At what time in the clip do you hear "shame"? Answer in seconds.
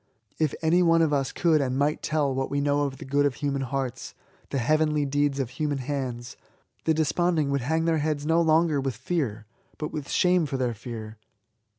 10.09-10.47